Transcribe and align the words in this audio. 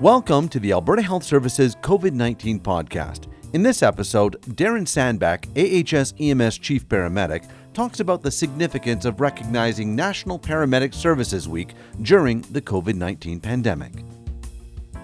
Welcome 0.00 0.48
to 0.48 0.58
the 0.58 0.72
Alberta 0.72 1.02
Health 1.02 1.24
Services 1.24 1.76
COVID 1.76 2.14
19 2.14 2.60
podcast. 2.60 3.30
In 3.52 3.62
this 3.62 3.82
episode, 3.82 4.40
Darren 4.56 4.86
Sandbeck, 4.86 5.44
AHS 5.58 6.14
EMS 6.18 6.56
Chief 6.56 6.88
Paramedic, 6.88 7.46
talks 7.74 8.00
about 8.00 8.22
the 8.22 8.30
significance 8.30 9.04
of 9.04 9.20
recognizing 9.20 9.94
National 9.94 10.38
Paramedic 10.38 10.94
Services 10.94 11.50
Week 11.50 11.74
during 12.00 12.40
the 12.50 12.62
COVID 12.62 12.94
19 12.94 13.40
pandemic. 13.40 13.92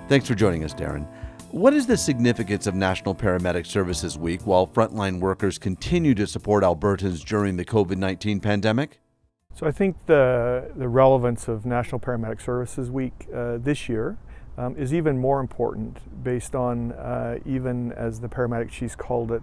Thanks 0.08 0.26
for 0.26 0.34
joining 0.34 0.64
us, 0.64 0.72
Darren. 0.72 1.06
What 1.50 1.74
is 1.74 1.86
the 1.86 1.98
significance 1.98 2.66
of 2.66 2.74
National 2.74 3.14
Paramedic 3.14 3.66
Services 3.66 4.16
Week 4.16 4.46
while 4.46 4.66
frontline 4.66 5.20
workers 5.20 5.58
continue 5.58 6.14
to 6.14 6.26
support 6.26 6.64
Albertans 6.64 7.22
during 7.22 7.58
the 7.58 7.66
COVID 7.66 7.98
19 7.98 8.40
pandemic? 8.40 8.98
So 9.54 9.66
I 9.66 9.72
think 9.72 9.96
the, 10.06 10.70
the 10.74 10.88
relevance 10.88 11.48
of 11.48 11.66
National 11.66 12.00
Paramedic 12.00 12.40
Services 12.40 12.90
Week 12.90 13.26
uh, 13.34 13.58
this 13.58 13.90
year 13.90 14.16
um, 14.58 14.76
is 14.76 14.94
even 14.94 15.18
more 15.18 15.40
important 15.40 15.98
based 16.24 16.54
on 16.54 16.92
uh, 16.92 17.38
even 17.44 17.92
as 17.92 18.20
the 18.20 18.28
paramedic 18.28 18.70
chiefs 18.70 18.94
called 18.94 19.32
it, 19.32 19.42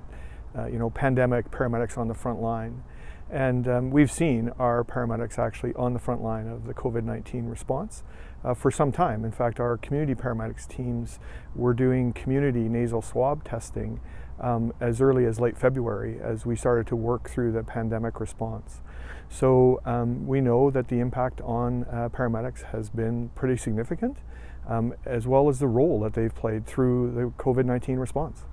uh, 0.57 0.65
you 0.65 0.79
know, 0.79 0.89
pandemic 0.89 1.51
paramedics 1.51 1.97
on 1.97 2.07
the 2.07 2.13
front 2.13 2.41
line. 2.41 2.83
And 3.29 3.67
um, 3.67 3.89
we've 3.89 4.11
seen 4.11 4.51
our 4.59 4.83
paramedics 4.83 5.39
actually 5.39 5.73
on 5.73 5.93
the 5.93 5.99
front 5.99 6.21
line 6.21 6.47
of 6.47 6.67
the 6.67 6.73
COVID 6.73 7.03
19 7.03 7.47
response 7.47 8.03
uh, 8.43 8.53
for 8.53 8.69
some 8.69 8.91
time. 8.91 9.25
In 9.25 9.31
fact, 9.31 9.59
our 9.59 9.77
community 9.77 10.13
paramedics 10.13 10.67
teams 10.67 11.19
were 11.55 11.73
doing 11.73 12.13
community 12.13 12.69
nasal 12.69 13.01
swab 13.01 13.43
testing 13.43 13.99
um, 14.39 14.73
as 14.79 15.01
early 15.01 15.25
as 15.25 15.39
late 15.39 15.57
February 15.57 16.19
as 16.21 16.45
we 16.45 16.55
started 16.55 16.87
to 16.87 16.95
work 16.95 17.29
through 17.29 17.51
the 17.51 17.63
pandemic 17.63 18.19
response. 18.19 18.81
So 19.29 19.81
um, 19.85 20.27
we 20.27 20.41
know 20.41 20.69
that 20.69 20.89
the 20.89 20.99
impact 20.99 21.41
on 21.41 21.85
uh, 21.85 22.09
paramedics 22.09 22.63
has 22.71 22.89
been 22.89 23.29
pretty 23.35 23.57
significant, 23.57 24.17
um, 24.67 24.93
as 25.05 25.27
well 25.27 25.49
as 25.49 25.59
the 25.59 25.67
role 25.67 25.99
that 26.01 26.13
they've 26.13 26.33
played 26.33 26.65
through 26.65 27.11
the 27.11 27.43
COVID 27.43 27.65
19 27.65 27.97
response. 27.97 28.43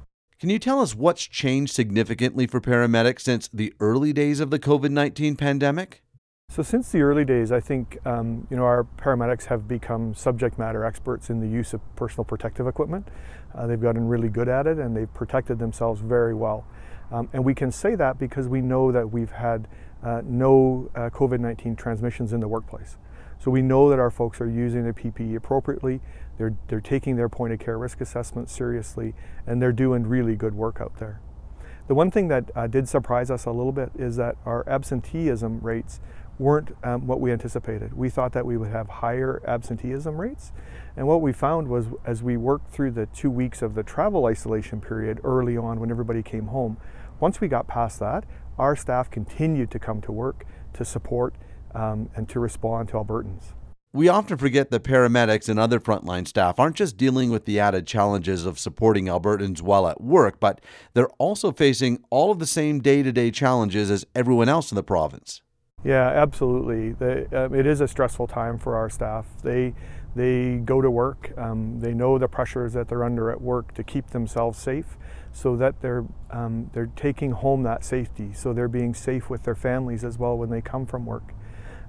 Can 0.40 0.48
you 0.48 0.58
tell 0.58 0.80
us 0.80 0.94
what's 0.94 1.27
changed 1.27 1.74
significantly 1.74 2.46
for 2.46 2.62
paramedics 2.62 3.20
since 3.20 3.48
the 3.52 3.74
early 3.78 4.14
days 4.14 4.40
of 4.40 4.50
the 4.50 4.58
COVID 4.58 4.90
19 4.90 5.36
pandemic? 5.36 6.02
So 6.50 6.64
since 6.64 6.90
the 6.90 7.02
early 7.02 7.24
days, 7.24 7.52
I 7.52 7.60
think 7.60 8.04
um, 8.04 8.48
you 8.50 8.56
know 8.56 8.64
our 8.64 8.82
paramedics 8.98 9.44
have 9.44 9.68
become 9.68 10.14
subject 10.14 10.58
matter 10.58 10.84
experts 10.84 11.30
in 11.30 11.38
the 11.38 11.46
use 11.46 11.72
of 11.74 11.80
personal 11.94 12.24
protective 12.24 12.66
equipment. 12.66 13.06
Uh, 13.54 13.68
they've 13.68 13.80
gotten 13.80 14.08
really 14.08 14.28
good 14.28 14.48
at 14.48 14.66
it, 14.66 14.76
and 14.76 14.96
they've 14.96 15.14
protected 15.14 15.60
themselves 15.60 16.00
very 16.00 16.34
well. 16.34 16.66
Um, 17.12 17.28
and 17.32 17.44
we 17.44 17.54
can 17.54 17.70
say 17.70 17.94
that 17.94 18.18
because 18.18 18.48
we 18.48 18.60
know 18.62 18.90
that 18.90 19.12
we've 19.12 19.30
had 19.30 19.68
uh, 20.02 20.22
no 20.24 20.90
uh, 20.96 21.10
COVID-19 21.10 21.78
transmissions 21.78 22.32
in 22.32 22.40
the 22.40 22.48
workplace. 22.48 22.96
So 23.38 23.52
we 23.52 23.62
know 23.62 23.88
that 23.88 24.00
our 24.00 24.10
folks 24.10 24.40
are 24.40 24.50
using 24.50 24.82
their 24.82 24.92
PPE 24.92 25.36
appropriately. 25.36 26.00
They're 26.36 26.56
they're 26.66 26.80
taking 26.80 27.14
their 27.14 27.28
point 27.28 27.52
of 27.52 27.60
care 27.60 27.78
risk 27.78 28.00
assessment 28.00 28.50
seriously, 28.50 29.14
and 29.46 29.62
they're 29.62 29.70
doing 29.70 30.04
really 30.04 30.34
good 30.34 30.54
work 30.54 30.78
out 30.80 30.98
there. 30.98 31.20
The 31.86 31.94
one 31.94 32.10
thing 32.10 32.28
that 32.28 32.50
uh, 32.54 32.66
did 32.66 32.88
surprise 32.88 33.30
us 33.30 33.46
a 33.46 33.50
little 33.50 33.72
bit 33.72 33.90
is 33.96 34.16
that 34.16 34.36
our 34.44 34.68
absenteeism 34.68 35.60
rates 35.60 36.00
weren't 36.41 36.74
um, 36.83 37.06
what 37.06 37.20
we 37.20 37.30
anticipated. 37.30 37.92
We 37.92 38.08
thought 38.08 38.33
that 38.33 38.46
we 38.46 38.56
would 38.56 38.70
have 38.70 38.88
higher 38.88 39.42
absenteeism 39.46 40.20
rates. 40.20 40.52
And 40.96 41.06
what 41.06 41.20
we 41.20 41.33
found 41.33 41.69
was 41.69 41.86
as 42.05 42.22
we 42.22 42.36
worked 42.36 42.72
through 42.72 42.92
the 42.92 43.06
two 43.06 43.30
weeks 43.30 43.62
of 43.62 43.74
the 43.74 43.83
travel 43.83 44.27
isolation 44.27 44.80
period 44.80 45.20
early 45.22 45.56
on 45.56 45.78
when 45.78 45.91
everybody 45.91 46.22
came 46.22 46.46
home, 46.46 46.78
once 47.20 47.41
we 47.41 47.46
got 47.46 47.68
past 47.68 48.00
that, 48.00 48.24
our 48.58 48.74
staff 48.74 49.11
continued 49.11 49.70
to 49.70 49.78
come 49.78 50.00
to 50.00 50.11
work 50.11 50.44
to 50.72 50.84
support 50.84 51.34
um, 51.74 52.11
and 52.16 52.28
to 52.30 52.41
respond 52.41 52.88
to 52.88 52.94
Albertans. 52.94 53.52
We 53.92 54.08
often 54.08 54.36
forget 54.36 54.70
that 54.70 54.84
paramedics 54.84 55.48
and 55.48 55.58
other 55.58 55.80
frontline 55.80 56.27
staff 56.27 56.61
aren't 56.61 56.77
just 56.77 56.96
dealing 56.96 57.30
with 57.30 57.44
the 57.44 57.58
added 57.58 57.86
challenges 57.86 58.46
of 58.46 58.58
supporting 58.58 59.06
Albertans 59.06 59.62
while 59.62 59.88
at 59.88 60.00
work, 60.00 60.38
but 60.38 60.61
they're 60.94 61.08
also 61.18 61.50
facing 61.50 62.02
all 62.08 62.30
of 62.30 62.38
the 62.38 62.46
same 62.46 62.80
day 62.80 63.02
to 63.02 63.12
day 63.12 63.30
challenges 63.30 63.90
as 63.90 64.07
everyone 64.14 64.48
else 64.48 64.70
in 64.70 64.77
the 64.77 64.83
province. 64.84 65.42
Yeah, 65.83 66.08
absolutely. 66.08 66.92
The, 66.92 67.45
um, 67.46 67.55
it 67.55 67.67
is 67.67 67.80
a 67.80 67.89
stressful 67.89 68.27
time 68.27 68.58
for 68.58 68.77
our 68.77 68.91
staff. 68.91 69.27
They 69.42 69.74
they 70.14 70.57
go 70.57 70.80
to 70.80 70.91
work. 70.91 71.33
Um, 71.39 71.79
they 71.80 71.95
know 71.95 72.18
the 72.18 72.27
pressures 72.29 72.73
that 72.73 72.89
they're 72.89 73.05
under 73.05 73.30
at 73.30 73.41
work 73.41 73.74
to 73.74 73.85
keep 73.85 74.08
themselves 74.11 74.58
safe, 74.58 74.98
so 75.33 75.57
that 75.57 75.80
they're 75.80 76.05
um, 76.30 76.70
they're 76.74 76.90
taking 76.96 77.30
home 77.30 77.63
that 77.63 77.85
safety. 77.85 78.33
So 78.35 78.52
they're 78.52 78.69
being 78.69 78.92
safe 78.95 79.30
with 79.30 79.45
their 79.45 79.55
families 79.55 80.05
as 80.05 80.19
well 80.19 80.36
when 80.36 80.51
they 80.51 80.61
come 80.61 80.85
from 80.85 81.07
work, 81.07 81.33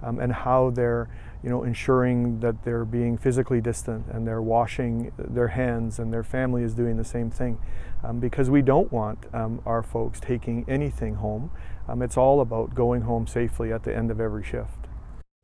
um, 0.04 0.20
and 0.20 0.34
how 0.34 0.70
they're 0.70 1.10
you 1.44 1.50
know 1.50 1.64
ensuring 1.64 2.40
that 2.40 2.64
they're 2.64 2.86
being 2.86 3.18
physically 3.18 3.62
distant 3.62 4.06
and 4.12 4.28
they're 4.28 4.42
washing 4.42 5.12
their 5.18 5.50
hands 5.50 6.00
and 6.00 6.14
their 6.14 6.24
family 6.24 6.64
is 6.64 6.74
doing 6.74 6.98
the 6.98 7.04
same 7.04 7.30
thing, 7.30 7.58
um, 8.04 8.20
because 8.20 8.50
we 8.50 8.62
don't 8.62 8.92
want 8.92 9.26
um, 9.34 9.62
our 9.66 9.84
folks 9.84 10.20
taking 10.20 10.66
anything 10.68 11.16
home 11.16 11.52
um, 11.92 12.02
it's 12.02 12.18
all 12.18 12.40
about 12.42 12.74
going 12.74 13.02
home 13.02 13.28
safely 13.28 13.74
at 13.74 13.84
the 13.84 13.96
end 13.96 14.12
of 14.12 14.22
every 14.22 14.44
shift. 14.44 14.88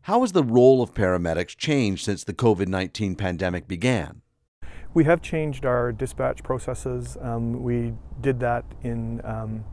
How 0.03 0.22
has 0.22 0.31
the 0.31 0.44
role 0.44 0.81
of 0.81 0.94
paramedics 0.94 1.57
changed 1.57 2.06
since 2.06 2.24
the 2.24 2.34
COVID 2.34 2.68
19 2.68 3.16
pandemic 3.16 3.68
began? 3.68 4.22
We 4.94 5.03
have 5.03 5.22
changed 5.22 5.66
our 5.66 5.91
dispatch 5.91 6.44
processes. 6.44 7.18
Um, 7.22 7.62
we 7.62 7.94
did 8.22 8.39
that 8.39 8.63
in 8.81 9.22
um, 9.25 9.66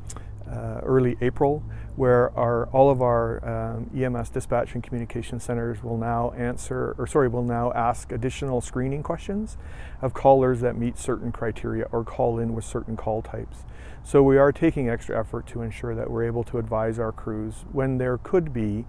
uh, 0.51 0.81
early 0.83 1.17
April, 1.21 1.63
where 1.97 2.37
our 2.39 2.67
all 2.67 2.91
of 2.91 3.01
our 3.01 3.45
um, 3.49 3.91
EMS 3.97 4.31
dispatch 4.31 4.75
and 4.75 4.83
communication 4.83 5.41
centers 5.41 5.83
will 5.83 5.97
now 5.97 6.31
answer, 6.33 6.95
or 6.99 7.07
sorry, 7.07 7.29
will 7.29 7.43
now 7.43 7.73
ask 7.73 8.13
additional 8.13 8.61
screening 8.61 9.03
questions 9.03 9.57
of 10.03 10.13
callers 10.15 10.61
that 10.61 10.77
meet 10.77 10.99
certain 10.99 11.33
criteria 11.33 11.87
or 11.93 12.05
call 12.05 12.39
in 12.39 12.55
with 12.55 12.65
certain 12.65 12.97
call 12.97 13.23
types. 13.23 13.65
So 14.03 14.23
we 14.23 14.37
are 14.37 14.53
taking 14.53 14.91
extra 14.91 15.19
effort 15.19 15.47
to 15.49 15.63
ensure 15.63 15.95
that 15.95 16.11
we're 16.11 16.25
able 16.25 16.45
to 16.45 16.59
advise 16.59 16.99
our 16.99 17.13
crews 17.13 17.65
when 17.73 17.97
there 17.97 18.19
could 18.19 18.53
be 18.53 18.85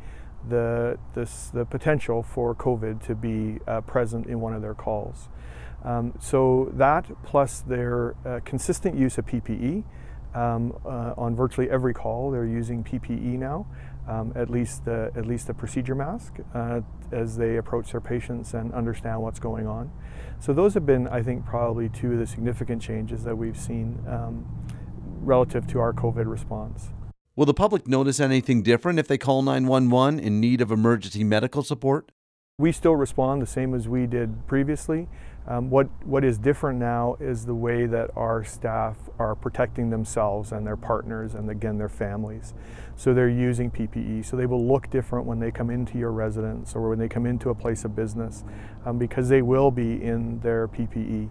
the 0.48 1.00
this, 1.14 1.48
the 1.48 1.66
potential 1.66 2.22
for 2.22 2.54
COVID 2.54 3.04
to 3.06 3.16
be 3.16 3.60
uh, 3.68 3.82
present 3.82 4.28
in 4.28 4.42
one 4.42 4.54
of 4.54 4.62
their 4.62 4.74
calls. 4.74 5.30
Um, 5.84 6.14
so 6.20 6.72
that 6.74 7.06
plus 7.24 7.62
their 7.62 8.16
uh, 8.26 8.40
consistent 8.44 8.98
use 8.98 9.18
of 9.18 9.26
PPE 9.26 9.84
um, 10.36 10.78
uh, 10.86 11.14
on 11.18 11.36
virtually 11.36 11.70
every 11.70 11.94
call. 11.94 12.30
They're 12.30 12.46
using 12.46 12.84
PPE 12.84 13.40
now, 13.40 13.66
um, 14.08 14.34
at 14.36 14.50
least 14.50 14.86
the 14.86 15.12
at 15.16 15.26
least 15.26 15.48
the 15.48 15.54
procedure 15.54 15.96
mask 15.96 16.36
uh, 16.54 16.82
as 17.12 17.38
they 17.38 17.58
approach 17.58 17.92
their 17.92 18.02
patients 18.02 18.54
and 18.54 18.74
understand 18.74 19.22
what's 19.22 19.40
going 19.40 19.66
on. 19.66 19.92
So 20.40 20.54
those 20.54 20.74
have 20.74 20.86
been, 20.86 21.08
I 21.08 21.24
think, 21.24 21.46
probably 21.46 21.90
two 21.90 22.14
of 22.14 22.20
the 22.20 22.28
significant 22.28 22.82
changes 22.82 23.24
that 23.24 23.36
we've 23.36 23.58
seen 23.58 24.04
um, 24.08 24.46
relative 25.22 25.66
to 25.68 25.80
our 25.80 25.94
COVID 25.94 26.30
response. 26.30 26.90
Will 27.36 27.46
the 27.46 27.54
public 27.54 27.88
notice 27.88 28.20
anything 28.20 28.62
different 28.62 29.00
if 29.00 29.08
they 29.08 29.18
call 29.18 29.42
911 29.42 30.20
in 30.20 30.40
need 30.40 30.62
of 30.62 30.72
emergency 30.72 31.24
medical 31.24 31.64
support? 31.64 32.12
We 32.58 32.72
still 32.72 32.96
respond 32.96 33.42
the 33.42 33.48
same 33.48 33.74
as 33.74 33.90
we 33.90 34.08
did 34.08 34.48
previously. 34.48 35.10
Um, 35.48 35.70
what, 35.70 35.88
what 36.04 36.24
is 36.24 36.40
different 36.40 36.80
now 36.80 37.18
is 37.20 37.46
the 37.46 37.54
way 37.54 37.86
that 37.86 38.10
our 38.16 38.44
staff 38.44 38.98
are 39.20 39.36
protecting 39.36 39.92
themselves 39.92 40.52
and 40.52 40.66
their 40.66 40.76
partners 40.76 41.36
and 41.36 41.50
again 41.50 41.78
their 41.78 41.90
families. 41.90 42.56
So 42.96 43.14
they're 43.14 43.30
using 43.30 43.70
PPE. 43.70 44.26
So 44.26 44.38
they 44.38 44.48
will 44.48 44.66
look 44.66 44.90
different 44.90 45.28
when 45.28 45.40
they 45.40 45.52
come 45.52 45.70
into 45.70 46.00
your 46.00 46.12
residence 46.12 46.76
or 46.76 46.90
when 46.90 46.98
they 46.98 47.08
come 47.08 47.28
into 47.28 47.52
a 47.52 47.56
place 47.56 47.86
of 47.86 47.96
business 47.96 48.44
um, 48.86 48.98
because 48.98 49.30
they 49.30 49.44
will 49.44 49.70
be 49.70 50.02
in 50.02 50.40
their 50.40 50.68
PPE. 50.68 51.30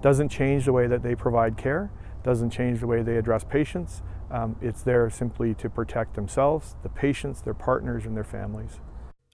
Doesn't 0.00 0.30
change 0.30 0.64
the 0.64 0.72
way 0.72 0.88
that 0.88 1.04
they 1.04 1.14
provide 1.14 1.56
care, 1.56 1.92
doesn't 2.24 2.50
change 2.50 2.80
the 2.80 2.88
way 2.88 3.02
they 3.02 3.16
address 3.16 3.44
patients. 3.44 4.02
Um, 4.32 4.56
it's 4.60 4.82
there 4.82 5.08
simply 5.10 5.54
to 5.54 5.70
protect 5.70 6.14
themselves, 6.14 6.74
the 6.82 6.88
patients, 6.88 7.42
their 7.42 7.54
partners, 7.54 8.06
and 8.06 8.16
their 8.16 8.24
families. 8.24 8.80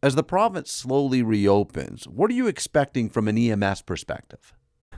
As 0.00 0.14
the 0.14 0.22
province 0.22 0.70
slowly 0.70 1.25
reopens, 1.25 2.06
what 2.06 2.31
are 2.31 2.34
you 2.34 2.47
expecting 2.47 3.10
from 3.10 3.26
an 3.26 3.36
EMS 3.36 3.83
perspective? 3.83 4.53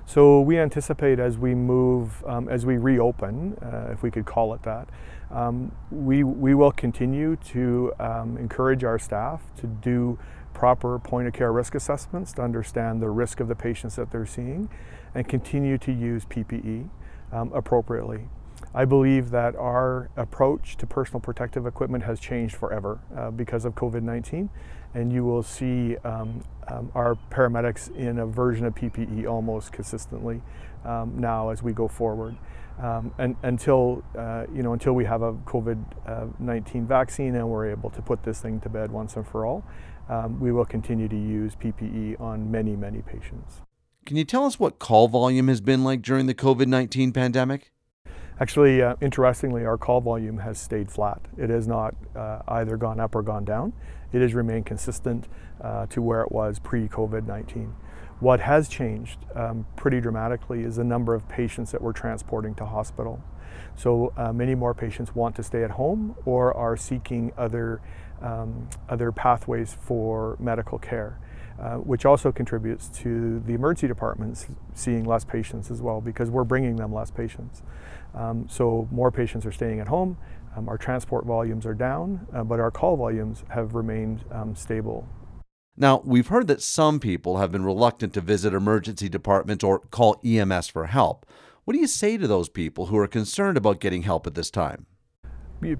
So 0.04 0.42
we 0.42 0.58
anticipate 0.58 1.18
as 1.18 1.38
we 1.38 1.54
move, 1.54 2.22
um, 2.26 2.50
as 2.50 2.66
we 2.66 2.76
reopen, 2.76 3.56
uh, 3.62 3.92
if 3.92 4.02
we 4.02 4.10
could 4.10 4.26
call 4.26 4.52
it 4.52 4.62
that, 4.64 4.90
um, 5.30 5.72
we, 5.90 6.22
we 6.22 6.52
will 6.52 6.72
continue 6.72 7.36
to 7.36 7.94
um, 7.98 8.36
encourage 8.36 8.84
our 8.84 8.98
staff 8.98 9.40
to 9.56 9.66
do 9.66 10.18
proper 10.52 10.98
point 10.98 11.26
of 11.26 11.32
care 11.32 11.52
risk 11.52 11.74
assessments 11.74 12.34
to 12.34 12.42
understand 12.42 13.00
the 13.00 13.08
risk 13.08 13.40
of 13.40 13.48
the 13.48 13.54
patients 13.54 13.96
that 13.96 14.10
they're 14.10 14.26
seeing 14.26 14.68
and 15.14 15.26
continue 15.26 15.78
to 15.78 15.92
use 15.92 16.26
PPE 16.26 16.90
um, 17.32 17.50
appropriately. 17.54 18.28
I 18.74 18.84
believe 18.84 19.30
that 19.30 19.56
our 19.56 20.10
approach 20.16 20.76
to 20.76 20.86
personal 20.86 21.20
protective 21.20 21.66
equipment 21.66 22.04
has 22.04 22.20
changed 22.20 22.54
forever 22.54 23.00
uh, 23.16 23.30
because 23.30 23.64
of 23.64 23.74
COVID 23.74 24.02
19, 24.02 24.48
and 24.94 25.12
you 25.12 25.24
will 25.24 25.42
see 25.42 25.96
um, 25.98 26.44
um, 26.68 26.90
our 26.94 27.18
paramedics 27.30 27.94
in 27.96 28.20
a 28.20 28.26
version 28.26 28.66
of 28.66 28.74
PPE 28.74 29.28
almost 29.28 29.72
consistently 29.72 30.40
um, 30.84 31.14
now 31.18 31.48
as 31.50 31.62
we 31.62 31.72
go 31.72 31.88
forward. 31.88 32.36
Um, 32.80 33.12
and 33.18 33.36
until 33.42 34.04
uh, 34.16 34.46
you 34.54 34.62
know, 34.62 34.72
until 34.72 34.92
we 34.92 35.04
have 35.04 35.22
a 35.22 35.32
COVID-19 35.32 36.84
uh, 36.84 36.86
vaccine 36.86 37.34
and 37.34 37.48
we're 37.48 37.70
able 37.70 37.90
to 37.90 38.00
put 38.00 38.22
this 38.22 38.40
thing 38.40 38.60
to 38.60 38.68
bed 38.68 38.90
once 38.90 39.16
and 39.16 39.26
for 39.26 39.44
all, 39.44 39.64
um, 40.08 40.38
we 40.40 40.52
will 40.52 40.64
continue 40.64 41.08
to 41.08 41.16
use 41.16 41.56
PPE 41.56 42.20
on 42.20 42.50
many, 42.50 42.76
many 42.76 43.02
patients. 43.02 43.62
Can 44.06 44.16
you 44.16 44.24
tell 44.24 44.46
us 44.46 44.58
what 44.58 44.78
call 44.78 45.08
volume 45.08 45.48
has 45.48 45.60
been 45.60 45.84
like 45.84 46.02
during 46.02 46.26
the 46.26 46.34
COVID 46.34 46.68
19 46.68 47.12
pandemic? 47.12 47.72
Actually, 48.40 48.80
uh, 48.80 48.96
interestingly, 49.02 49.66
our 49.66 49.76
call 49.76 50.00
volume 50.00 50.38
has 50.38 50.58
stayed 50.58 50.90
flat. 50.90 51.20
It 51.36 51.50
has 51.50 51.68
not 51.68 51.94
uh, 52.16 52.40
either 52.48 52.78
gone 52.78 52.98
up 52.98 53.14
or 53.14 53.20
gone 53.20 53.44
down. 53.44 53.74
It 54.14 54.22
has 54.22 54.32
remained 54.32 54.64
consistent 54.64 55.28
uh, 55.60 55.84
to 55.86 56.00
where 56.00 56.22
it 56.22 56.32
was 56.32 56.58
pre 56.58 56.88
COVID 56.88 57.26
19. 57.26 57.74
What 58.18 58.40
has 58.40 58.68
changed 58.68 59.18
um, 59.34 59.66
pretty 59.76 60.00
dramatically 60.00 60.62
is 60.62 60.76
the 60.76 60.84
number 60.84 61.14
of 61.14 61.28
patients 61.28 61.70
that 61.72 61.82
we're 61.82 61.92
transporting 61.92 62.54
to 62.56 62.64
hospital. 62.64 63.22
So 63.76 64.12
uh, 64.16 64.32
many 64.32 64.54
more 64.54 64.72
patients 64.72 65.14
want 65.14 65.36
to 65.36 65.42
stay 65.42 65.62
at 65.62 65.72
home 65.72 66.16
or 66.24 66.54
are 66.54 66.76
seeking 66.76 67.32
other, 67.36 67.80
um, 68.22 68.68
other 68.88 69.12
pathways 69.12 69.76
for 69.80 70.36
medical 70.40 70.78
care. 70.78 71.18
Uh, 71.60 71.74
which 71.76 72.06
also 72.06 72.32
contributes 72.32 72.88
to 72.88 73.38
the 73.40 73.52
emergency 73.52 73.86
departments 73.86 74.46
seeing 74.72 75.04
less 75.04 75.26
patients 75.26 75.70
as 75.70 75.82
well 75.82 76.00
because 76.00 76.30
we're 76.30 76.42
bringing 76.42 76.76
them 76.76 76.90
less 76.90 77.10
patients. 77.10 77.62
Um, 78.14 78.46
so 78.48 78.88
more 78.90 79.10
patients 79.10 79.44
are 79.44 79.52
staying 79.52 79.78
at 79.78 79.88
home, 79.88 80.16
um, 80.56 80.70
our 80.70 80.78
transport 80.78 81.26
volumes 81.26 81.66
are 81.66 81.74
down, 81.74 82.26
uh, 82.32 82.44
but 82.44 82.60
our 82.60 82.70
call 82.70 82.96
volumes 82.96 83.44
have 83.50 83.74
remained 83.74 84.24
um, 84.32 84.56
stable. 84.56 85.06
Now, 85.76 86.00
we've 86.02 86.28
heard 86.28 86.48
that 86.48 86.62
some 86.62 86.98
people 86.98 87.36
have 87.36 87.52
been 87.52 87.64
reluctant 87.64 88.14
to 88.14 88.22
visit 88.22 88.54
emergency 88.54 89.10
departments 89.10 89.62
or 89.62 89.80
call 89.80 90.18
EMS 90.24 90.68
for 90.68 90.86
help. 90.86 91.26
What 91.64 91.74
do 91.74 91.78
you 91.78 91.86
say 91.86 92.16
to 92.16 92.26
those 92.26 92.48
people 92.48 92.86
who 92.86 92.96
are 92.96 93.06
concerned 93.06 93.58
about 93.58 93.80
getting 93.80 94.02
help 94.02 94.26
at 94.26 94.34
this 94.34 94.50
time? 94.50 94.86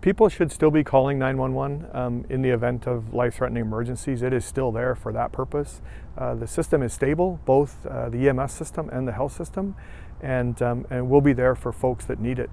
People 0.02 0.28
should 0.28 0.52
still 0.52 0.70
be 0.70 0.84
calling 0.84 1.18
911 1.18 1.86
um, 1.94 2.26
in 2.28 2.42
the 2.42 2.50
event 2.50 2.86
of 2.86 3.14
life 3.14 3.36
threatening 3.36 3.62
emergencies. 3.62 4.20
It 4.20 4.34
is 4.34 4.44
still 4.44 4.70
there 4.70 4.94
for 4.94 5.10
that 5.12 5.32
purpose. 5.32 5.80
Uh, 6.18 6.34
the 6.34 6.46
system 6.46 6.82
is 6.82 6.92
stable, 6.92 7.40
both 7.46 7.86
uh, 7.86 8.10
the 8.10 8.28
EMS 8.28 8.52
system 8.52 8.90
and 8.90 9.08
the 9.08 9.12
health 9.12 9.32
system, 9.32 9.74
and, 10.20 10.60
um, 10.60 10.86
and 10.90 11.08
will 11.08 11.22
be 11.22 11.32
there 11.32 11.54
for 11.54 11.72
folks 11.72 12.04
that 12.04 12.20
need 12.20 12.38
it. 12.38 12.50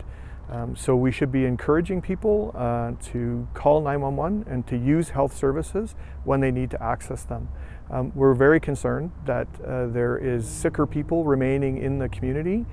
Um, 0.49 0.75
so 0.75 0.95
we 0.95 1.11
should 1.11 1.31
be 1.31 1.45
encouraging 1.45 2.01
people 2.01 2.53
uh, 2.55 2.93
to 3.11 3.47
call 3.53 3.81
911 3.81 4.45
and 4.49 4.65
to 4.67 4.77
use 4.77 5.09
health 5.09 5.35
services 5.35 5.95
when 6.23 6.39
they 6.39 6.51
need 6.51 6.71
to 6.71 6.81
access 6.81 7.23
them. 7.23 7.49
Um, 7.89 8.11
we're 8.15 8.33
very 8.33 8.59
concerned 8.59 9.11
that 9.25 9.47
uh, 9.65 9.87
there 9.87 10.17
is 10.17 10.47
sicker 10.47 10.85
people 10.85 11.23
remaining 11.25 11.77
in 11.77 11.99
the 11.99 12.09
community 12.09 12.65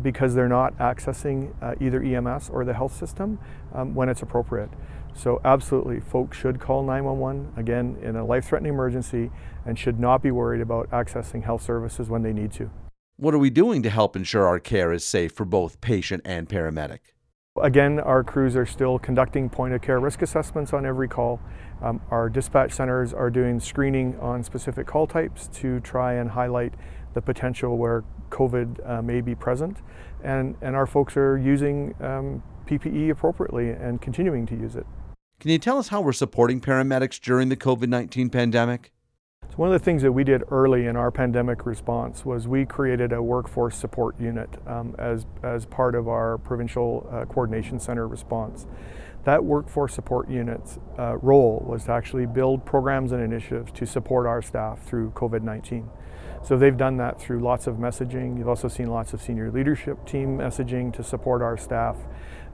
because 0.00 0.34
they're 0.34 0.48
not 0.48 0.76
accessing 0.78 1.54
uh, 1.62 1.74
either 1.80 2.02
EMS 2.02 2.48
or 2.50 2.64
the 2.64 2.72
health 2.72 2.96
system 2.96 3.38
um, 3.74 3.94
when 3.94 4.08
it's 4.08 4.22
appropriate. 4.22 4.70
So, 5.14 5.42
absolutely, 5.44 6.00
folks 6.00 6.38
should 6.38 6.58
call 6.58 6.82
911 6.82 7.52
again 7.56 7.98
in 8.02 8.16
a 8.16 8.24
life 8.24 8.46
threatening 8.46 8.72
emergency 8.72 9.30
and 9.66 9.78
should 9.78 10.00
not 10.00 10.22
be 10.22 10.30
worried 10.30 10.62
about 10.62 10.88
accessing 10.90 11.44
health 11.44 11.62
services 11.62 12.08
when 12.08 12.22
they 12.22 12.32
need 12.32 12.50
to. 12.52 12.70
What 13.16 13.34
are 13.34 13.38
we 13.38 13.50
doing 13.50 13.82
to 13.82 13.90
help 13.90 14.16
ensure 14.16 14.46
our 14.46 14.58
care 14.58 14.90
is 14.90 15.04
safe 15.04 15.32
for 15.32 15.44
both 15.44 15.82
patient 15.82 16.22
and 16.24 16.48
paramedic? 16.48 17.11
Again, 17.60 18.00
our 18.00 18.24
crews 18.24 18.56
are 18.56 18.64
still 18.64 18.98
conducting 18.98 19.50
point 19.50 19.74
of 19.74 19.82
care 19.82 20.00
risk 20.00 20.22
assessments 20.22 20.72
on 20.72 20.86
every 20.86 21.06
call. 21.06 21.38
Um, 21.82 22.00
our 22.10 22.30
dispatch 22.30 22.72
centers 22.72 23.12
are 23.12 23.28
doing 23.28 23.60
screening 23.60 24.18
on 24.20 24.42
specific 24.42 24.86
call 24.86 25.06
types 25.06 25.48
to 25.54 25.78
try 25.80 26.14
and 26.14 26.30
highlight 26.30 26.72
the 27.12 27.20
potential 27.20 27.76
where 27.76 28.04
COVID 28.30 28.88
uh, 28.88 29.02
may 29.02 29.20
be 29.20 29.34
present. 29.34 29.82
And, 30.24 30.56
and 30.62 30.74
our 30.74 30.86
folks 30.86 31.14
are 31.18 31.36
using 31.36 31.94
um, 32.00 32.42
PPE 32.66 33.10
appropriately 33.10 33.68
and 33.68 34.00
continuing 34.00 34.46
to 34.46 34.56
use 34.56 34.74
it. 34.74 34.86
Can 35.38 35.50
you 35.50 35.58
tell 35.58 35.76
us 35.76 35.88
how 35.88 36.00
we're 36.00 36.12
supporting 36.12 36.58
paramedics 36.58 37.20
during 37.20 37.50
the 37.50 37.56
COVID 37.56 37.88
19 37.88 38.30
pandemic? 38.30 38.92
So 39.50 39.56
one 39.56 39.68
of 39.68 39.78
the 39.78 39.84
things 39.84 40.00
that 40.00 40.12
we 40.12 40.24
did 40.24 40.44
early 40.50 40.86
in 40.86 40.96
our 40.96 41.10
pandemic 41.10 41.66
response 41.66 42.24
was 42.24 42.48
we 42.48 42.64
created 42.64 43.12
a 43.12 43.22
workforce 43.22 43.76
support 43.76 44.18
unit 44.18 44.48
um, 44.66 44.94
as, 44.98 45.26
as 45.42 45.66
part 45.66 45.94
of 45.94 46.08
our 46.08 46.38
provincial 46.38 47.06
uh, 47.12 47.26
coordination 47.26 47.78
center 47.78 48.08
response. 48.08 48.66
That 49.24 49.44
workforce 49.44 49.92
support 49.92 50.30
unit's 50.30 50.78
uh, 50.98 51.18
role 51.18 51.62
was 51.66 51.84
to 51.84 51.92
actually 51.92 52.24
build 52.24 52.64
programs 52.64 53.12
and 53.12 53.22
initiatives 53.22 53.72
to 53.72 53.86
support 53.86 54.26
our 54.26 54.40
staff 54.40 54.82
through 54.82 55.10
COVID 55.10 55.42
19. 55.42 55.90
So 56.42 56.56
they've 56.56 56.76
done 56.76 56.96
that 56.96 57.20
through 57.20 57.40
lots 57.40 57.66
of 57.66 57.76
messaging. 57.76 58.36
You've 58.36 58.48
also 58.48 58.68
seen 58.68 58.88
lots 58.88 59.12
of 59.12 59.22
senior 59.22 59.50
leadership 59.50 60.04
team 60.06 60.38
messaging 60.38 60.92
to 60.94 61.04
support 61.04 61.40
our 61.40 61.56
staff. 61.56 61.96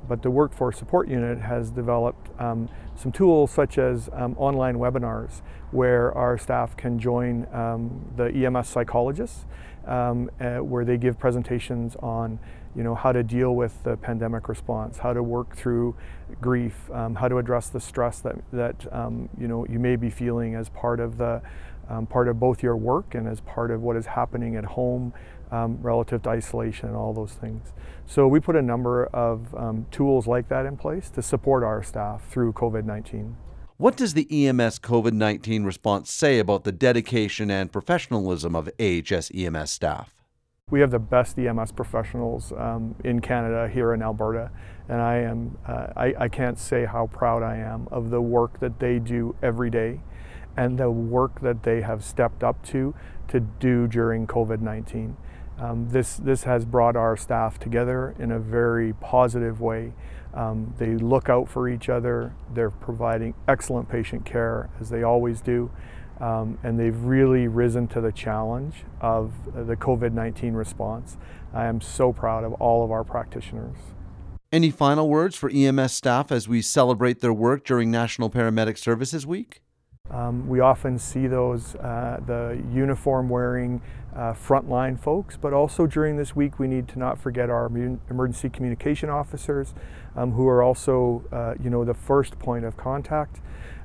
But 0.08 0.22
the 0.22 0.30
Workforce 0.30 0.78
Support 0.78 1.08
Unit 1.08 1.38
has 1.38 1.70
developed 1.70 2.30
um, 2.40 2.68
some 2.96 3.12
tools 3.12 3.50
such 3.50 3.78
as 3.78 4.08
um, 4.12 4.34
online 4.38 4.76
webinars 4.76 5.40
where 5.70 6.12
our 6.12 6.38
staff 6.38 6.76
can 6.76 6.98
join 6.98 7.46
um, 7.52 8.04
the 8.16 8.26
EMS 8.26 8.68
psychologists, 8.68 9.44
um, 9.86 10.30
uh, 10.40 10.56
where 10.56 10.84
they 10.84 10.96
give 10.96 11.18
presentations 11.18 11.96
on 11.96 12.38
you 12.76 12.82
know, 12.82 12.94
how 12.94 13.12
to 13.12 13.22
deal 13.22 13.54
with 13.56 13.82
the 13.82 13.96
pandemic 13.96 14.48
response, 14.48 14.98
how 14.98 15.12
to 15.12 15.22
work 15.22 15.56
through 15.56 15.96
grief, 16.40 16.90
um, 16.92 17.14
how 17.14 17.26
to 17.26 17.38
address 17.38 17.68
the 17.68 17.80
stress 17.80 18.20
that, 18.20 18.36
that 18.52 18.84
you, 19.38 19.48
know, 19.48 19.66
you 19.66 19.78
may 19.78 19.96
be 19.96 20.10
feeling 20.10 20.54
as 20.54 20.68
part 20.68 21.00
of 21.00 21.18
the 21.18 21.42
part 22.10 22.28
of 22.28 22.38
both 22.38 22.62
your 22.62 22.76
work 22.76 23.14
and 23.14 23.26
as 23.26 23.40
part 23.40 23.70
of 23.70 23.80
what 23.80 23.96
is 23.96 24.04
happening 24.04 24.56
at 24.56 24.64
home 24.64 25.12
um, 25.50 25.78
relative 25.82 26.22
to 26.22 26.30
isolation 26.30 26.88
and 26.88 26.96
all 26.96 27.12
those 27.12 27.32
things. 27.32 27.72
So 28.06 28.26
we 28.26 28.40
put 28.40 28.56
a 28.56 28.62
number 28.62 29.06
of 29.06 29.54
um, 29.54 29.86
tools 29.90 30.26
like 30.26 30.48
that 30.48 30.66
in 30.66 30.76
place 30.76 31.10
to 31.10 31.22
support 31.22 31.62
our 31.62 31.82
staff 31.82 32.26
through 32.28 32.52
COVID 32.54 32.84
19. 32.84 33.36
What 33.76 33.96
does 33.96 34.14
the 34.14 34.26
EMS 34.46 34.80
COVID 34.80 35.12
19 35.12 35.64
response 35.64 36.10
say 36.10 36.38
about 36.38 36.64
the 36.64 36.72
dedication 36.72 37.50
and 37.50 37.70
professionalism 37.70 38.56
of 38.56 38.68
AHS 38.80 39.30
EMS 39.34 39.70
staff? 39.70 40.14
We 40.70 40.80
have 40.80 40.90
the 40.90 40.98
best 40.98 41.38
EMS 41.38 41.72
professionals 41.72 42.52
um, 42.52 42.94
in 43.04 43.20
Canada 43.20 43.68
here 43.72 43.94
in 43.94 44.02
Alberta, 44.02 44.50
and 44.88 45.00
I 45.00 45.18
am 45.18 45.56
uh, 45.66 45.86
I, 45.96 46.14
I 46.18 46.28
can't 46.28 46.58
say 46.58 46.84
how 46.84 47.06
proud 47.06 47.42
I 47.42 47.56
am 47.56 47.88
of 47.90 48.10
the 48.10 48.20
work 48.20 48.60
that 48.60 48.80
they 48.80 48.98
do 48.98 49.34
every 49.42 49.70
day 49.70 50.00
and 50.56 50.76
the 50.76 50.90
work 50.90 51.40
that 51.40 51.62
they 51.62 51.80
have 51.82 52.04
stepped 52.04 52.42
up 52.42 52.62
to 52.66 52.94
to 53.28 53.38
do 53.38 53.86
during 53.86 54.26
COVID 54.26 54.60
19. 54.60 55.16
Um, 55.60 55.88
this, 55.88 56.16
this 56.16 56.44
has 56.44 56.64
brought 56.64 56.96
our 56.96 57.16
staff 57.16 57.58
together 57.58 58.14
in 58.18 58.30
a 58.30 58.38
very 58.38 58.92
positive 58.94 59.60
way. 59.60 59.92
Um, 60.34 60.74
they 60.78 60.94
look 60.94 61.28
out 61.28 61.48
for 61.48 61.68
each 61.68 61.88
other, 61.88 62.34
they're 62.54 62.70
providing 62.70 63.34
excellent 63.48 63.88
patient 63.88 64.24
care 64.24 64.68
as 64.80 64.90
they 64.90 65.02
always 65.02 65.40
do. 65.40 65.70
Um, 66.20 66.58
and 66.62 66.78
they've 66.78 67.00
really 67.00 67.46
risen 67.46 67.86
to 67.88 68.00
the 68.00 68.10
challenge 68.10 68.84
of 69.00 69.32
the 69.54 69.76
COVID 69.76 70.12
19 70.12 70.52
response. 70.54 71.16
I 71.54 71.66
am 71.66 71.80
so 71.80 72.12
proud 72.12 72.44
of 72.44 72.54
all 72.54 72.84
of 72.84 72.90
our 72.90 73.04
practitioners. 73.04 73.76
Any 74.50 74.70
final 74.70 75.08
words 75.08 75.36
for 75.36 75.50
EMS 75.50 75.92
staff 75.92 76.32
as 76.32 76.48
we 76.48 76.62
celebrate 76.62 77.20
their 77.20 77.32
work 77.32 77.64
during 77.64 77.90
National 77.90 78.30
Paramedic 78.30 78.78
Services 78.78 79.26
Week? 79.26 79.62
Um, 80.10 80.48
we 80.48 80.60
often 80.60 80.98
see 80.98 81.26
those, 81.26 81.74
uh, 81.76 82.20
the 82.26 82.62
uniform 82.72 83.28
wearing 83.28 83.82
uh, 84.14 84.32
frontline 84.32 84.98
folks, 84.98 85.36
but 85.36 85.52
also 85.52 85.86
during 85.86 86.16
this 86.16 86.34
week 86.34 86.58
we 86.58 86.66
need 86.66 86.88
to 86.88 86.98
not 86.98 87.20
forget 87.20 87.50
our 87.50 87.66
emergency 87.66 88.48
communication 88.48 89.10
officers 89.10 89.74
um, 90.16 90.32
who 90.32 90.48
are 90.48 90.62
also, 90.62 91.24
uh, 91.30 91.54
you 91.62 91.70
know, 91.70 91.84
the 91.84 91.94
first 91.94 92.38
point 92.38 92.64
of 92.64 92.76
contact. 92.76 93.40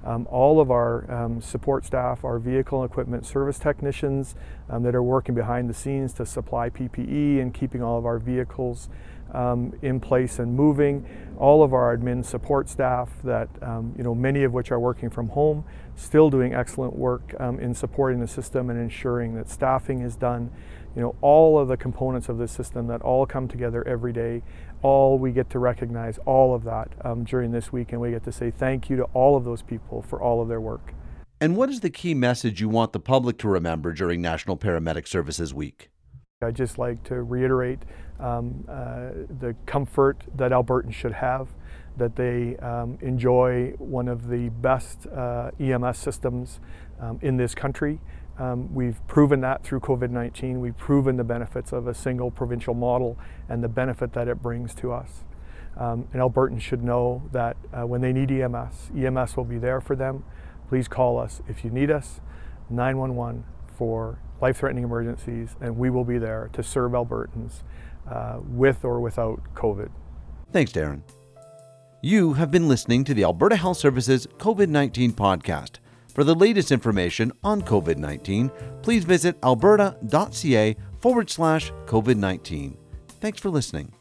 Um, 0.06 0.28
all 0.30 0.60
of 0.60 0.70
our 0.70 1.10
um, 1.10 1.40
support 1.40 1.86
staff, 1.86 2.26
our 2.26 2.38
vehicle 2.38 2.84
equipment 2.84 3.26
service 3.26 3.58
technicians 3.58 4.36
um, 4.70 4.84
that 4.84 4.96
are 4.96 5.04
working 5.04 5.34
behind 5.34 5.70
the 5.70 5.74
scenes 5.74 6.12
to 6.14 6.26
supply 6.26 6.70
PPE 6.70 7.42
and 7.42 7.54
keeping 7.54 7.82
all 7.82 7.98
of 7.98 8.06
our 8.06 8.20
vehicles 8.20 8.90
um, 9.34 9.74
in 9.82 10.00
place 10.00 10.40
and 10.40 10.56
moving. 10.56 11.06
All 11.38 11.64
of 11.64 11.74
our 11.74 11.96
admin 11.98 12.24
support 12.24 12.70
staff 12.70 13.10
that, 13.24 13.50
um, 13.62 13.94
you 13.98 14.04
know, 14.04 14.16
many 14.16 14.44
of 14.44 14.54
which 14.54 14.72
are 14.72 14.80
working 14.80 15.10
from 15.10 15.30
home, 15.30 15.66
still 15.96 16.30
doing 16.30 16.54
excellent 16.54 16.96
work 16.96 17.34
um, 17.40 17.60
in 17.60 17.74
supporting 17.74 18.20
the 18.20 18.28
system 18.28 18.70
and 18.70 18.80
ensuring 18.80 19.36
that 19.36 19.50
staffing 19.50 20.02
is 20.02 20.16
done. 20.16 20.52
You 20.96 21.02
know, 21.02 21.16
all 21.22 21.58
of 21.58 21.68
the 21.68 21.78
components 21.78 22.30
of 22.30 22.38
the 22.38 22.48
system 22.48 22.86
that 22.88 23.02
all 23.02 23.26
come 23.26 23.48
together 23.48 23.86
every 23.88 24.14
day, 24.14 24.44
all 24.84 25.18
we 25.18 25.32
get 25.32 25.50
to 25.50 25.60
recognize 25.60 26.20
all 26.26 26.54
of 26.54 26.64
that 26.66 26.90
um, 27.04 27.24
during 27.24 27.52
this 27.52 27.72
week, 27.72 27.92
and 27.92 28.00
we 28.00 28.12
get 28.12 28.24
to 28.26 28.32
say 28.32 28.52
thank 28.52 28.90
you 28.90 28.98
to 28.98 29.04
all 29.06 29.36
of 29.36 29.44
those 29.44 29.64
people 29.64 30.04
for 30.04 30.22
all 30.22 30.42
of 30.42 30.48
their 30.48 30.62
work. 30.62 30.94
And 31.42 31.58
what 31.58 31.70
is 31.70 31.80
the 31.80 31.90
key 31.90 32.14
message 32.14 32.62
you 32.62 32.70
want 32.70 32.94
the 32.94 33.00
public 33.00 33.38
to 33.40 33.50
remember 33.50 33.92
during 33.92 34.22
National 34.22 34.56
Paramedic 34.56 35.08
Services 35.08 35.54
Week? 35.54 35.90
I'd 36.44 36.56
just 36.56 36.78
like 36.78 37.04
to 37.06 37.24
reiterate 37.24 37.80
um, 38.20 38.64
uh, 38.68 39.10
the 39.40 39.56
comfort 39.66 40.24
that 40.36 40.52
Albertans 40.52 40.94
should 40.94 41.14
have, 41.14 41.50
that 41.98 42.16
they 42.16 42.58
um, 42.58 42.98
enjoy 43.02 43.72
one 43.78 44.08
of 44.08 44.28
the 44.28 44.50
best 44.50 45.08
uh, 45.08 45.52
EMS 45.60 45.98
systems 45.98 46.60
um, 47.00 47.20
in 47.22 47.38
this 47.38 47.56
country. 47.56 48.00
Um, 48.40 48.74
we've 48.74 49.06
proven 49.08 49.42
that 49.42 49.64
through 49.64 49.82
COVID 49.82 50.10
19. 50.10 50.60
We've 50.60 50.78
proven 50.78 51.18
the 51.18 51.24
benefits 51.24 51.72
of 51.72 51.88
a 51.88 51.94
single 51.94 52.32
provincial 52.32 52.74
model 52.74 53.18
and 53.48 53.64
the 53.64 53.68
benefit 53.68 54.14
that 54.14 54.28
it 54.28 54.42
brings 54.42 54.74
to 54.76 54.92
us. 54.92 55.24
Um, 55.78 56.08
and 56.14 56.22
Albertans 56.22 56.62
should 56.62 56.84
know 56.84 57.24
that 57.32 57.58
uh, 57.72 57.86
when 57.86 58.02
they 58.02 58.14
need 58.14 58.32
EMS, 58.32 58.92
EMS 58.96 59.38
will 59.38 59.44
be 59.44 59.58
there 59.58 59.82
for 59.82 59.96
them. 59.96 60.24
Please 60.70 60.88
call 60.88 61.20
us 61.20 61.42
if 61.48 61.64
you 61.64 61.70
need 61.70 61.92
us, 61.92 62.22
911 62.70 63.44
for 63.76 64.20
life 64.44 64.58
threatening 64.58 64.84
emergencies, 64.84 65.56
and 65.62 65.78
we 65.78 65.90
will 65.90 66.04
be 66.04 66.18
there 66.18 66.50
to 66.52 66.62
serve 66.62 66.92
Albertans 66.92 67.64
uh, 68.12 68.40
with 68.46 68.84
or 68.84 69.00
without 69.00 69.42
COVID. 69.56 69.90
Thanks, 70.52 70.74
Darren. 70.74 71.02
You 72.02 72.34
have 72.34 72.52
been 72.52 72.68
listening 72.68 73.06
to 73.06 73.14
the 73.14 73.24
Alberta 73.24 73.56
Health 73.56 73.78
Services 73.78 74.28
COVID 74.38 74.68
19 74.68 75.14
podcast. 75.14 75.78
For 76.14 76.26
the 76.26 76.36
latest 76.36 76.72
information 76.72 77.32
on 77.44 77.62
COVID 77.62 77.96
19, 77.96 78.52
please 78.82 79.06
visit 79.06 79.38
alberta.ca 79.42 80.76
forward 81.00 81.30
slash 81.30 81.72
COVID 81.86 82.18
19. 82.18 82.78
Thanks 83.22 83.40
for 83.40 83.50
listening. 83.50 83.94